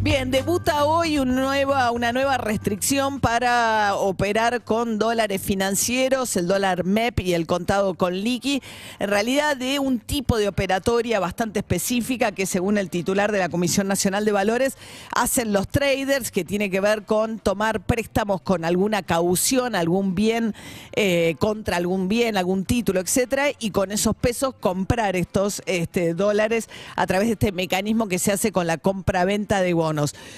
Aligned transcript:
Bien, 0.00 0.30
debuta 0.30 0.84
hoy 0.84 1.18
una 1.18 2.12
nueva 2.12 2.38
restricción 2.38 3.18
para 3.18 3.96
operar 3.96 4.62
con 4.62 4.96
dólares 4.96 5.42
financieros, 5.42 6.36
el 6.36 6.46
dólar 6.46 6.84
MEP 6.84 7.18
y 7.18 7.34
el 7.34 7.48
contado 7.48 7.94
con 7.94 8.14
liqui, 8.14 8.62
en 9.00 9.10
realidad 9.10 9.56
de 9.56 9.80
un 9.80 9.98
tipo 9.98 10.38
de 10.38 10.46
operatoria 10.46 11.18
bastante 11.18 11.58
específica 11.58 12.30
que 12.30 12.46
según 12.46 12.78
el 12.78 12.90
titular 12.90 13.32
de 13.32 13.40
la 13.40 13.48
Comisión 13.48 13.88
Nacional 13.88 14.24
de 14.24 14.30
Valores 14.30 14.78
hacen 15.16 15.52
los 15.52 15.66
traders, 15.66 16.30
que 16.30 16.44
tiene 16.44 16.70
que 16.70 16.80
ver 16.80 17.02
con 17.02 17.40
tomar 17.40 17.80
préstamos 17.80 18.40
con 18.40 18.64
alguna 18.64 19.02
caución, 19.02 19.74
algún 19.74 20.14
bien 20.14 20.54
eh, 20.92 21.34
contra 21.40 21.76
algún 21.76 22.06
bien, 22.06 22.36
algún 22.36 22.64
título, 22.64 23.00
etcétera, 23.00 23.46
y 23.58 23.72
con 23.72 23.90
esos 23.90 24.14
pesos 24.14 24.54
comprar 24.60 25.16
estos 25.16 25.60
este, 25.66 26.14
dólares 26.14 26.68
a 26.94 27.04
través 27.08 27.26
de 27.26 27.32
este 27.32 27.50
mecanismo 27.50 28.06
que 28.06 28.20
se 28.20 28.30
hace 28.30 28.52
con 28.52 28.68
la 28.68 28.78
compra-venta 28.78 29.60
de 29.60 29.72
bonos. 29.72 29.87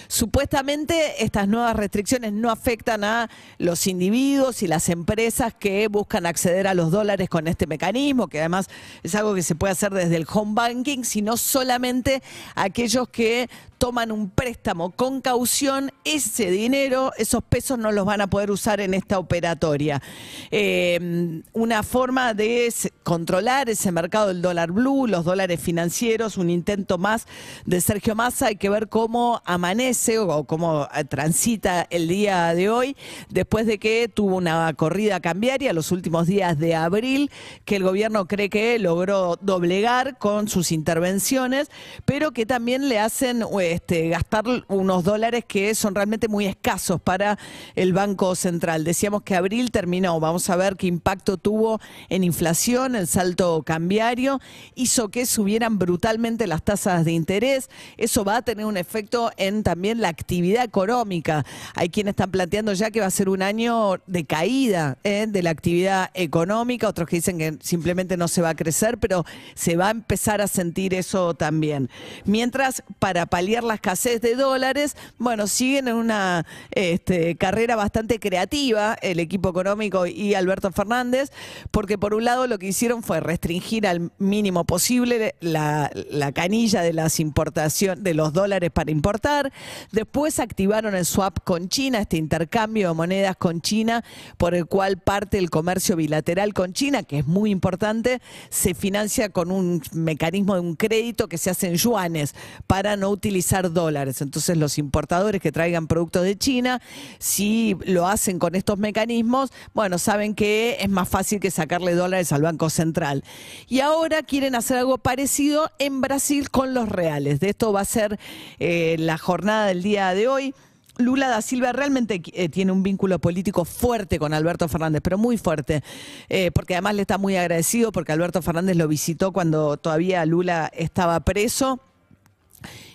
Supuestamente 0.08 1.24
estas 1.24 1.48
nuevas 1.48 1.76
restricciones 1.76 2.32
no 2.32 2.50
afectan 2.50 3.04
a 3.04 3.30
los 3.58 3.86
individuos 3.86 4.62
y 4.62 4.66
las 4.66 4.88
empresas 4.88 5.54
que 5.54 5.88
buscan 5.88 6.26
acceder 6.26 6.66
a 6.66 6.74
los 6.74 6.90
dólares 6.90 7.28
con 7.28 7.48
este 7.48 7.66
mecanismo, 7.66 8.28
que 8.28 8.40
además 8.40 8.68
es 9.02 9.14
algo 9.14 9.34
que 9.34 9.42
se 9.42 9.54
puede 9.54 9.72
hacer 9.72 9.92
desde 9.92 10.16
el 10.16 10.26
home 10.32 10.52
banking, 10.54 11.04
sino 11.04 11.36
solamente 11.36 12.22
aquellos 12.54 13.08
que 13.08 13.48
toman 13.80 14.12
un 14.12 14.28
préstamo 14.28 14.90
con 14.90 15.22
caución, 15.22 15.90
ese 16.04 16.50
dinero, 16.50 17.12
esos 17.16 17.42
pesos 17.42 17.78
no 17.78 17.92
los 17.92 18.04
van 18.04 18.20
a 18.20 18.26
poder 18.26 18.50
usar 18.50 18.78
en 18.82 18.92
esta 18.92 19.18
operatoria. 19.18 20.02
Eh, 20.50 21.40
una 21.54 21.82
forma 21.82 22.34
de 22.34 22.70
controlar 23.02 23.70
ese 23.70 23.90
mercado 23.90 24.28
del 24.28 24.42
dólar 24.42 24.70
blue, 24.70 25.06
los 25.06 25.24
dólares 25.24 25.60
financieros, 25.60 26.36
un 26.36 26.50
intento 26.50 26.98
más 26.98 27.26
de 27.64 27.80
Sergio 27.80 28.14
Massa, 28.14 28.48
hay 28.48 28.56
que 28.56 28.68
ver 28.68 28.90
cómo 28.90 29.40
amanece 29.46 30.18
o 30.18 30.44
cómo 30.44 30.86
eh, 30.94 31.04
transita 31.04 31.86
el 31.88 32.06
día 32.06 32.52
de 32.52 32.68
hoy, 32.68 32.98
después 33.30 33.64
de 33.64 33.78
que 33.78 34.10
tuvo 34.12 34.36
una 34.36 34.74
corrida 34.74 35.20
cambiaria 35.20 35.72
los 35.72 35.90
últimos 35.90 36.26
días 36.26 36.58
de 36.58 36.74
abril, 36.74 37.30
que 37.64 37.76
el 37.76 37.82
gobierno 37.84 38.28
cree 38.28 38.50
que 38.50 38.78
logró 38.78 39.38
doblegar 39.40 40.18
con 40.18 40.48
sus 40.48 40.70
intervenciones, 40.70 41.70
pero 42.04 42.32
que 42.32 42.44
también 42.44 42.90
le 42.90 42.98
hacen 42.98 43.42
este, 43.72 44.08
gastar 44.08 44.44
unos 44.68 45.04
dólares 45.04 45.44
que 45.46 45.74
son 45.74 45.94
realmente 45.94 46.28
muy 46.28 46.46
escasos 46.46 47.00
para 47.00 47.38
el 47.74 47.92
Banco 47.92 48.34
Central. 48.34 48.84
Decíamos 48.84 49.22
que 49.22 49.36
abril 49.36 49.70
terminó, 49.70 50.18
vamos 50.20 50.48
a 50.50 50.56
ver 50.56 50.76
qué 50.76 50.86
impacto 50.86 51.36
tuvo 51.36 51.80
en 52.08 52.24
inflación, 52.24 52.94
el 52.94 53.06
salto 53.06 53.62
cambiario, 53.64 54.40
hizo 54.74 55.08
que 55.08 55.26
subieran 55.26 55.78
brutalmente 55.78 56.46
las 56.46 56.62
tasas 56.62 57.04
de 57.04 57.12
interés, 57.12 57.68
eso 57.96 58.24
va 58.24 58.36
a 58.36 58.42
tener 58.42 58.66
un 58.66 58.76
efecto 58.76 59.30
en 59.36 59.62
también 59.62 60.00
la 60.00 60.08
actividad 60.08 60.64
económica. 60.64 61.44
Hay 61.74 61.88
quienes 61.88 62.12
están 62.12 62.30
planteando 62.30 62.72
ya 62.72 62.90
que 62.90 63.00
va 63.00 63.06
a 63.06 63.10
ser 63.10 63.28
un 63.28 63.42
año 63.42 64.00
de 64.06 64.24
caída 64.24 64.98
¿eh? 65.04 65.26
de 65.28 65.42
la 65.42 65.50
actividad 65.50 66.10
económica, 66.14 66.88
otros 66.88 67.08
que 67.08 67.16
dicen 67.16 67.38
que 67.38 67.56
simplemente 67.60 68.16
no 68.16 68.28
se 68.28 68.42
va 68.42 68.50
a 68.50 68.54
crecer, 68.54 68.98
pero 68.98 69.24
se 69.54 69.76
va 69.76 69.88
a 69.88 69.90
empezar 69.90 70.40
a 70.40 70.48
sentir 70.48 70.94
eso 70.94 71.34
también. 71.34 71.90
Mientras, 72.24 72.82
para 72.98 73.26
paliar 73.26 73.59
la 73.64 73.74
escasez 73.74 74.20
de 74.20 74.34
dólares, 74.34 74.96
bueno, 75.18 75.46
siguen 75.46 75.88
en 75.88 75.94
una 75.94 76.46
este, 76.70 77.36
carrera 77.36 77.76
bastante 77.76 78.18
creativa 78.18 78.96
el 79.02 79.20
equipo 79.20 79.50
económico 79.50 80.06
y 80.06 80.34
Alberto 80.34 80.70
Fernández, 80.72 81.30
porque 81.70 81.98
por 81.98 82.14
un 82.14 82.24
lado 82.24 82.46
lo 82.46 82.58
que 82.58 82.68
hicieron 82.68 83.02
fue 83.02 83.20
restringir 83.20 83.86
al 83.86 84.12
mínimo 84.18 84.64
posible 84.64 85.34
la, 85.40 85.90
la 86.10 86.32
canilla 86.32 86.82
de 86.82 86.92
las 86.92 87.20
importaciones, 87.20 88.02
de 88.04 88.14
los 88.14 88.32
dólares 88.32 88.70
para 88.72 88.90
importar. 88.90 89.52
Después 89.92 90.38
activaron 90.40 90.94
el 90.94 91.04
swap 91.04 91.38
con 91.44 91.68
China, 91.68 92.00
este 92.00 92.16
intercambio 92.16 92.88
de 92.88 92.94
monedas 92.94 93.36
con 93.36 93.60
China, 93.60 94.04
por 94.36 94.54
el 94.54 94.66
cual 94.66 94.98
parte 94.98 95.36
del 95.36 95.50
comercio 95.50 95.96
bilateral 95.96 96.54
con 96.54 96.72
China, 96.72 97.02
que 97.02 97.18
es 97.18 97.26
muy 97.26 97.50
importante, 97.50 98.20
se 98.48 98.74
financia 98.74 99.30
con 99.30 99.50
un 99.50 99.82
mecanismo 99.92 100.54
de 100.54 100.60
un 100.60 100.76
crédito 100.76 101.28
que 101.28 101.38
se 101.38 101.50
hace 101.50 101.68
en 101.68 101.74
yuanes 101.74 102.34
para 102.66 102.96
no 102.96 103.10
utilizar 103.10 103.49
dólares. 103.58 104.22
Entonces 104.22 104.56
los 104.56 104.78
importadores 104.78 105.40
que 105.40 105.52
traigan 105.52 105.86
productos 105.86 106.22
de 106.22 106.36
China, 106.36 106.80
si 107.18 107.76
lo 107.84 108.06
hacen 108.06 108.38
con 108.38 108.54
estos 108.54 108.78
mecanismos, 108.78 109.50
bueno, 109.74 109.98
saben 109.98 110.34
que 110.34 110.76
es 110.80 110.88
más 110.88 111.08
fácil 111.08 111.40
que 111.40 111.50
sacarle 111.50 111.94
dólares 111.94 112.32
al 112.32 112.42
Banco 112.42 112.70
Central. 112.70 113.24
Y 113.68 113.80
ahora 113.80 114.22
quieren 114.22 114.54
hacer 114.54 114.78
algo 114.78 114.98
parecido 114.98 115.70
en 115.78 116.00
Brasil 116.00 116.50
con 116.50 116.74
los 116.74 116.88
reales. 116.88 117.40
De 117.40 117.50
esto 117.50 117.72
va 117.72 117.80
a 117.80 117.84
ser 117.84 118.18
eh, 118.58 118.96
la 118.98 119.18
jornada 119.18 119.66
del 119.66 119.82
día 119.82 120.14
de 120.14 120.28
hoy. 120.28 120.54
Lula 121.00 121.28
da 121.28 121.42
Silva 121.42 121.72
realmente 121.72 122.20
eh, 122.32 122.48
tiene 122.48 122.72
un 122.72 122.82
vínculo 122.82 123.18
político 123.18 123.64
fuerte 123.64 124.18
con 124.18 124.34
Alberto 124.34 124.68
Fernández, 124.68 125.00
pero 125.02 125.18
muy 125.18 125.38
fuerte, 125.38 125.82
eh, 126.28 126.50
porque 126.52 126.74
además 126.74 126.94
le 126.94 127.02
está 127.02 127.18
muy 127.18 127.36
agradecido 127.36 127.90
porque 127.92 128.12
Alberto 128.12 128.42
Fernández 128.42 128.76
lo 128.76 128.86
visitó 128.86 129.32
cuando 129.32 129.76
todavía 129.76 130.24
Lula 130.26 130.70
estaba 130.74 131.20
preso. 131.20 131.80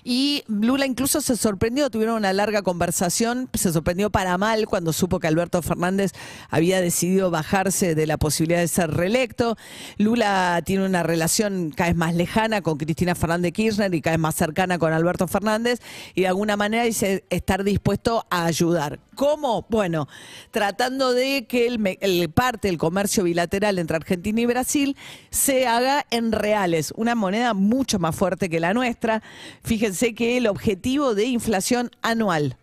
Y 0.07 0.43
Lula 0.47 0.85
incluso 0.85 1.19
se 1.19 1.35
sorprendió, 1.35 1.89
tuvieron 1.89 2.17
una 2.17 2.31
larga 2.31 2.61
conversación, 2.61 3.49
se 3.55 3.73
sorprendió 3.73 4.11
para 4.11 4.37
mal 4.37 4.67
cuando 4.67 4.93
supo 4.93 5.19
que 5.19 5.25
Alberto 5.25 5.63
Fernández 5.63 6.11
había 6.51 6.79
decidido 6.79 7.31
bajarse 7.31 7.95
de 7.95 8.05
la 8.05 8.17
posibilidad 8.17 8.59
de 8.59 8.67
ser 8.67 8.91
reelecto. 8.91 9.57
Lula 9.97 10.61
tiene 10.63 10.85
una 10.85 11.01
relación 11.01 11.71
cada 11.75 11.89
vez 11.89 11.97
más 11.97 12.13
lejana 12.13 12.61
con 12.61 12.77
Cristina 12.77 13.15
Fernández 13.15 13.51
Kirchner 13.53 13.95
y 13.95 14.01
cada 14.01 14.15
vez 14.15 14.21
más 14.21 14.35
cercana 14.35 14.77
con 14.77 14.93
Alberto 14.93 15.27
Fernández 15.27 15.79
y 16.13 16.21
de 16.21 16.27
alguna 16.27 16.55
manera 16.55 16.83
dice 16.83 17.25
estar 17.31 17.63
dispuesto 17.63 18.27
a 18.29 18.45
ayudar. 18.45 18.99
¿Cómo? 19.15 19.65
Bueno, 19.69 20.07
tratando 20.51 21.13
de 21.13 21.47
que 21.47 21.65
el, 21.65 21.97
el 22.01 22.29
parte 22.29 22.67
del 22.67 22.77
comercio 22.77 23.23
bilateral 23.23 23.79
entre 23.79 23.95
Argentina 23.95 24.39
y 24.39 24.45
Brasil 24.45 24.97
se 25.31 25.65
haga 25.65 26.05
en 26.11 26.31
reales, 26.31 26.93
una 26.95 27.15
moneda 27.15 27.55
mucho 27.55 27.97
más 27.97 28.15
fuerte 28.15 28.49
que 28.49 28.59
la 28.59 28.75
nuestra. 28.75 29.23
Fíjense 29.63 29.94
que 30.13 30.37
el 30.37 30.47
objetivo 30.47 31.15
de 31.15 31.25
inflación 31.25 31.91
anual 32.01 32.57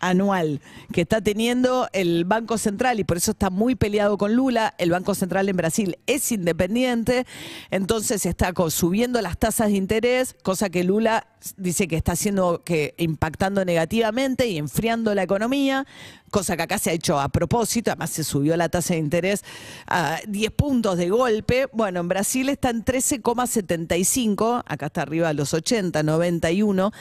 anual 0.00 0.60
que 0.92 1.02
está 1.02 1.20
teniendo 1.20 1.88
el 1.92 2.24
Banco 2.24 2.58
Central 2.58 3.00
y 3.00 3.04
por 3.04 3.16
eso 3.16 3.32
está 3.32 3.50
muy 3.50 3.74
peleado 3.74 4.18
con 4.18 4.34
Lula. 4.34 4.74
El 4.78 4.90
Banco 4.90 5.14
Central 5.14 5.48
en 5.48 5.56
Brasil 5.56 5.98
es 6.06 6.30
independiente, 6.32 7.26
entonces 7.70 8.26
está 8.26 8.52
subiendo 8.68 9.20
las 9.22 9.38
tasas 9.38 9.68
de 9.68 9.76
interés, 9.76 10.36
cosa 10.42 10.70
que 10.70 10.84
Lula 10.84 11.26
dice 11.56 11.88
que 11.88 11.96
está 11.96 12.12
haciendo 12.12 12.62
que 12.64 12.94
impactando 12.98 13.64
negativamente 13.64 14.48
y 14.48 14.58
enfriando 14.58 15.14
la 15.14 15.22
economía, 15.22 15.86
cosa 16.36 16.54
que 16.54 16.64
acá 16.64 16.78
se 16.78 16.90
ha 16.90 16.92
hecho 16.92 17.18
a 17.18 17.30
propósito, 17.30 17.90
además 17.90 18.10
se 18.10 18.22
subió 18.22 18.58
la 18.58 18.68
tasa 18.68 18.92
de 18.92 19.00
interés 19.00 19.42
a 19.86 20.18
10 20.28 20.50
puntos 20.50 20.98
de 20.98 21.08
golpe. 21.08 21.66
Bueno, 21.72 22.00
en 22.00 22.08
Brasil 22.08 22.50
está 22.50 22.68
en 22.68 22.84
13,75, 22.84 24.62
acá 24.66 24.84
está 24.84 25.00
arriba 25.00 25.28
de 25.28 25.34
los 25.34 25.54
80, 25.54 26.02
91. 26.02 26.92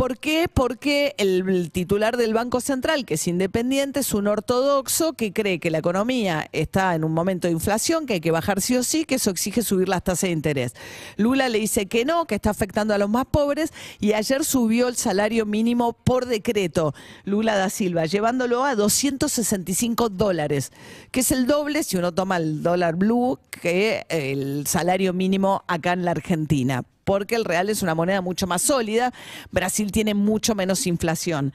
¿Por 0.00 0.16
qué? 0.16 0.48
Porque 0.48 1.14
el, 1.18 1.70
titular 1.72 2.16
del 2.16 2.32
Banco 2.32 2.62
Central, 2.62 3.04
que 3.04 3.14
es 3.14 3.28
independiente, 3.28 4.00
es 4.00 4.14
un 4.14 4.28
ortodoxo 4.28 5.12
que 5.12 5.30
cree 5.30 5.60
que 5.60 5.70
la 5.70 5.76
economía 5.76 6.48
está 6.52 6.94
en 6.94 7.04
un 7.04 7.12
momento 7.12 7.48
de 7.48 7.52
inflación, 7.52 8.06
que 8.06 8.14
hay 8.14 8.20
que 8.22 8.30
bajar 8.30 8.62
sí 8.62 8.76
o 8.76 8.82
sí, 8.82 9.04
que 9.04 9.16
eso 9.16 9.28
exige 9.28 9.60
subir 9.62 9.90
las 9.90 10.02
tasas 10.02 10.22
de 10.22 10.30
interés. 10.30 10.72
Lula 11.18 11.50
le 11.50 11.58
dice 11.58 11.84
que 11.84 12.06
no, 12.06 12.24
que 12.26 12.36
está 12.36 12.48
afectando 12.48 12.94
a 12.94 12.98
los 12.98 13.10
más 13.10 13.26
pobres 13.26 13.74
y 13.98 14.14
ayer 14.14 14.42
subió 14.42 14.88
el 14.88 14.96
salario 14.96 15.44
mínimo 15.44 15.92
por 15.92 16.24
decreto, 16.24 16.94
Lula 17.24 17.56
da 17.56 17.68
Silva, 17.68 18.06
llevándolo 18.06 18.59
a 18.64 18.74
265 18.74 20.08
dólares, 20.08 20.72
que 21.10 21.20
es 21.20 21.30
el 21.30 21.46
doble 21.46 21.82
si 21.82 21.96
uno 21.96 22.12
toma 22.12 22.36
el 22.36 22.62
dólar 22.62 22.96
blue 22.96 23.38
que 23.50 24.04
el 24.08 24.66
salario 24.66 25.12
mínimo 25.12 25.64
acá 25.66 25.92
en 25.92 26.04
la 26.04 26.12
Argentina 26.12 26.84
porque 27.04 27.34
el 27.34 27.44
real 27.44 27.68
es 27.70 27.82
una 27.82 27.96
moneda 27.96 28.20
mucho 28.20 28.46
más 28.46 28.62
sólida. 28.62 29.12
Brasil 29.50 29.90
tiene 29.90 30.14
mucho 30.14 30.54
menos 30.54 30.86
inflación. 30.86 31.52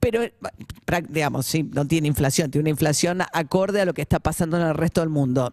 Pero, 0.00 0.22
eh, 0.22 0.32
digamos, 1.08 1.46
sí, 1.46 1.62
no 1.62 1.86
tiene 1.86 2.08
inflación, 2.08 2.50
tiene 2.50 2.62
una 2.62 2.70
inflación 2.70 3.20
acorde 3.32 3.82
a 3.82 3.84
lo 3.84 3.92
que 3.92 4.02
está 4.02 4.18
pasando 4.18 4.56
en 4.56 4.66
el 4.66 4.74
resto 4.74 5.00
del 5.00 5.10
mundo. 5.10 5.52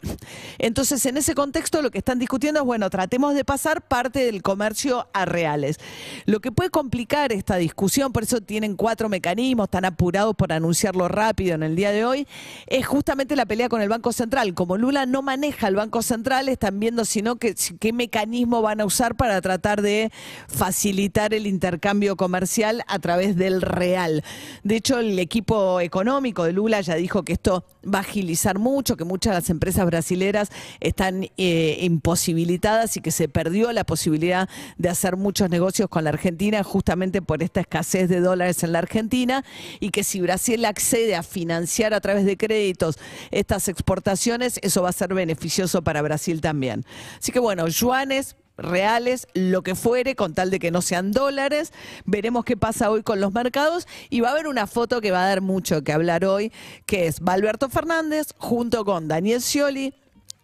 Entonces, 0.58 1.06
en 1.06 1.18
ese 1.18 1.36
contexto, 1.36 1.82
lo 1.82 1.92
que 1.92 1.98
están 1.98 2.18
discutiendo 2.18 2.62
es, 2.62 2.66
bueno, 2.66 2.90
tratemos 2.90 3.36
de 3.36 3.44
pasar 3.44 3.82
parte 3.82 4.26
del 4.26 4.42
comercio 4.42 5.08
a 5.14 5.26
reales. 5.26 5.80
Lo 6.26 6.40
que 6.40 6.52
puede 6.52 6.70
complicar 6.70 7.32
esta 7.34 7.58
discusión, 7.58 8.14
por 8.14 8.24
eso 8.24 8.42
tienen 8.42 8.76
cuatro 8.76 9.10
mecanismos, 9.10 9.66
están 9.66 9.86
apurados 9.86 10.36
por 10.36 10.54
anunciarlo 10.54 11.08
rápido 11.08 11.56
en 11.56 11.64
el 11.64 11.76
día 11.76 11.92
de 11.92 12.06
hoy, 12.06 12.28
es 12.68 12.86
justamente 12.86 13.36
la 13.36 13.46
pelea 13.46 13.70
con 13.70 13.82
el 13.82 13.90
Banco 13.90 14.14
Central. 14.14 14.54
Como 14.54 14.78
Lula 14.78 15.06
no 15.06 15.22
maneja 15.22 15.68
el 15.68 15.76
Banco 15.76 16.02
Central, 16.02 16.48
están 16.48 16.80
viendo 16.80 17.04
sino 17.06 17.36
qué 17.36 17.94
mecanismo 17.94 18.62
van 18.62 18.82
a 18.82 18.86
usar 18.86 19.16
para 19.16 19.42
tratar 19.42 19.82
de 19.82 20.12
facilitar 20.48 21.34
el 21.34 21.48
intercambio 21.48 22.16
comercial 22.16 22.84
a 22.88 23.00
través 23.00 23.36
del 23.36 23.62
real. 23.62 24.24
De 24.64 24.76
hecho, 24.76 25.00
el 25.00 25.18
equipo 25.20 25.80
económico 25.80 26.44
de 26.44 26.54
Lula 26.54 26.82
ya 26.82 26.96
dijo 26.96 27.24
que 27.24 27.34
esto 27.34 27.66
va 27.84 28.00
a 28.00 28.02
agilizar 28.02 28.60
mucho, 28.60 28.98
que 28.98 29.06
muchas 29.06 29.32
de 29.32 29.40
las 29.40 29.50
empresas 29.50 29.86
brasileras 29.86 30.50
están 30.80 31.28
eh, 31.38 31.78
imposibilitadas 31.82 32.98
y 32.98 33.02
que 33.02 33.12
se 33.12 33.30
perdió 33.30 33.72
la 33.72 33.84
posibilidad 33.86 34.50
de 34.78 34.90
hacer 34.90 35.18
muchos 35.18 35.50
negocios 35.50 35.90
con 35.90 36.04
la 36.04 36.10
Argentina 36.10 36.64
justamente 36.64 37.22
por 37.22 37.44
esta 37.44 37.62
escasez 37.62 38.10
de 38.10 38.20
dólares 38.20 38.64
en 38.64 38.72
la 38.72 38.80
Argentina 38.80 39.44
y 39.80 39.90
que 39.90 40.04
si 40.04 40.22
Brasil 40.22 40.64
accede 40.66 41.16
a 41.16 41.24
financiar 41.24 41.94
a 41.94 42.02
través 42.02 42.26
de 42.26 42.38
créditos 42.38 42.98
estas 43.32 43.68
exportaciones, 43.68 44.60
eso 44.62 44.82
va 44.82 44.90
a 44.90 44.94
ser 44.94 45.14
beneficioso 45.14 45.82
para 45.82 46.02
Brasil 46.02 46.42
también. 46.42 46.86
Así 47.20 47.32
que 47.32 47.40
bueno, 47.40 47.68
yuanes, 47.68 48.36
reales, 48.58 49.28
lo 49.34 49.62
que 49.62 49.76
fuere, 49.76 50.16
con 50.16 50.34
tal 50.34 50.52
de 50.52 50.60
que 50.60 50.72
no 50.72 50.82
sean 50.82 51.12
dólares. 51.12 51.72
Veremos 52.06 52.46
qué 52.46 52.58
pasa 52.58 52.92
hoy 52.92 53.04
con 53.04 53.22
los 53.22 53.34
mercados 53.34 53.88
y 54.10 54.22
va 54.22 54.30
a 54.30 54.32
haber 54.32 54.48
una 54.48 54.68
foto 54.68 55.02
que 55.02 55.12
va 55.12 55.24
a 55.24 55.28
dar 55.28 55.42
mucho 55.42 55.84
que 55.84 55.94
hablar 55.94 56.26
hoy, 56.26 56.52
que 56.86 57.08
es 57.08 57.20
Valberto 57.20 57.70
Fernández 57.70 58.28
junto 58.38 58.86
con 58.86 59.08
Daniel 59.08 59.42
Scioli 59.42 59.94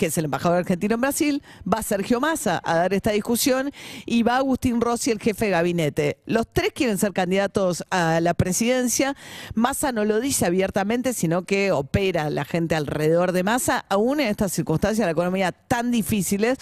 que 0.04 0.08
es 0.08 0.18
el 0.18 0.26
embajador 0.26 0.58
argentino 0.58 0.96
en 0.96 1.00
Brasil, 1.00 1.42
va 1.66 1.82
Sergio 1.82 2.20
Massa 2.20 2.62
a 2.66 2.76
dar 2.76 2.94
esta 2.94 3.12
discusión 3.12 3.72
y 4.06 4.22
va 4.24 4.36
Agustín 4.36 4.82
Rossi, 4.82 5.12
el 5.12 5.20
jefe 5.22 5.46
de 5.46 5.52
gabinete. 5.52 6.18
Los 6.26 6.46
tres 6.52 6.74
quieren 6.76 6.98
ser 6.98 7.14
candidatos 7.14 7.86
a 7.90 8.20
la 8.20 8.34
presidencia. 8.34 9.16
Massa 9.56 9.94
no 9.94 10.04
lo 10.04 10.20
dice 10.20 10.46
abiertamente, 10.46 11.14
sino 11.14 11.44
que 11.44 11.72
opera 11.72 12.30
la 12.30 12.44
gente 12.44 12.76
alrededor 12.76 13.32
de 13.32 13.44
Massa, 13.44 13.86
aún 13.88 14.20
en 14.20 14.28
estas 14.28 14.52
circunstancias 14.52 15.00
de 15.00 15.06
la 15.06 15.12
economía 15.12 15.54
tan 15.54 15.90
difíciles. 15.90 16.58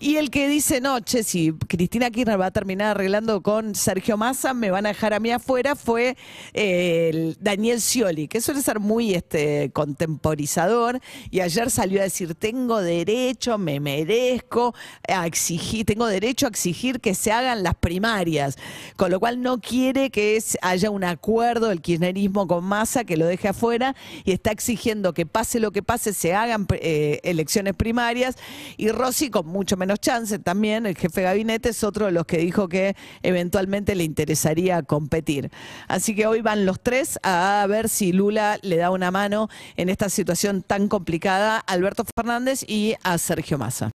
Y 0.00 0.16
el 0.16 0.30
que 0.30 0.48
dice, 0.48 0.80
no, 0.80 0.98
che, 0.98 1.22
si 1.22 1.52
Cristina 1.52 2.10
Kirchner 2.10 2.40
va 2.40 2.46
a 2.46 2.50
terminar 2.50 2.96
arreglando 2.96 3.40
con 3.40 3.76
Sergio 3.76 4.16
Massa, 4.16 4.52
me 4.54 4.72
van 4.72 4.86
a 4.86 4.88
dejar 4.88 5.14
a 5.14 5.20
mí 5.20 5.30
afuera, 5.30 5.76
fue 5.76 6.16
eh, 6.54 7.10
el 7.12 7.36
Daniel 7.38 7.80
Scioli, 7.80 8.26
que 8.26 8.40
suele 8.40 8.62
ser 8.62 8.80
muy 8.80 9.14
este, 9.14 9.70
contemporizador. 9.72 10.98
Y 11.30 11.38
ayer 11.38 11.70
salió 11.70 12.00
a 12.00 12.02
decir, 12.02 12.34
tengo 12.34 12.71
derecho, 12.78 13.58
me 13.58 13.80
merezco 13.80 14.74
a 15.08 15.26
exigir, 15.26 15.84
tengo 15.84 16.06
derecho 16.06 16.46
a 16.46 16.48
exigir 16.48 17.00
que 17.00 17.14
se 17.14 17.32
hagan 17.32 17.62
las 17.62 17.74
primarias, 17.74 18.56
con 18.96 19.10
lo 19.10 19.20
cual 19.20 19.42
no 19.42 19.58
quiere 19.58 20.10
que 20.10 20.42
haya 20.62 20.90
un 20.90 21.04
acuerdo 21.04 21.68
del 21.68 21.80
kirchnerismo 21.80 22.46
con 22.46 22.64
Massa 22.64 23.04
que 23.04 23.16
lo 23.16 23.26
deje 23.26 23.48
afuera 23.48 23.94
y 24.24 24.32
está 24.32 24.50
exigiendo 24.50 25.12
que 25.14 25.26
pase 25.26 25.60
lo 25.60 25.70
que 25.70 25.82
pase, 25.82 26.12
se 26.12 26.34
hagan 26.34 26.66
eh, 26.70 27.20
elecciones 27.22 27.74
primarias 27.74 28.36
y 28.76 28.88
Rossi 28.88 29.30
con 29.30 29.46
mucho 29.46 29.76
menos 29.76 30.00
chance 30.00 30.38
también, 30.38 30.86
el 30.86 30.96
jefe 30.96 31.20
de 31.20 31.26
gabinete 31.26 31.70
es 31.70 31.84
otro 31.84 32.06
de 32.06 32.12
los 32.12 32.26
que 32.26 32.38
dijo 32.38 32.68
que 32.68 32.96
eventualmente 33.22 33.94
le 33.94 34.04
interesaría 34.04 34.82
competir. 34.82 35.50
Así 35.88 36.14
que 36.14 36.26
hoy 36.26 36.40
van 36.40 36.66
los 36.66 36.80
tres 36.80 37.18
a 37.22 37.64
ver 37.68 37.88
si 37.88 38.12
Lula 38.12 38.58
le 38.62 38.76
da 38.76 38.90
una 38.90 39.10
mano 39.10 39.48
en 39.76 39.88
esta 39.88 40.08
situación 40.08 40.62
tan 40.62 40.88
complicada. 40.88 41.58
Alberto 41.58 42.04
Fernández 42.16 42.61
y 42.68 42.94
a 43.02 43.18
Sergio 43.18 43.58
Massa. 43.58 43.90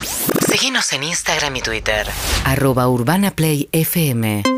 Seguimos 0.47 0.93
en 0.93 1.03
Instagram 1.03 1.57
y 1.57 1.61
Twitter. 1.61 2.07
Arroba 2.45 2.89
Urbana 2.89 3.31
Play 3.31 3.69
FM. 3.73 4.56